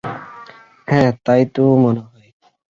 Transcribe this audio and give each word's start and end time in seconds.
হ্যাঁ, 0.87 1.11
তাই 1.25 1.41
তো 1.55 1.63
মনে 1.83 2.01
হয়। 2.05 2.29